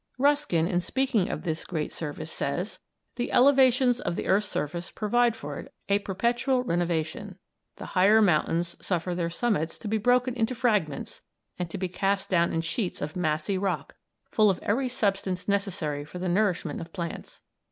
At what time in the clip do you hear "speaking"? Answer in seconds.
0.81-1.29